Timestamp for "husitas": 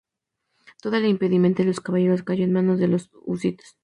3.23-3.77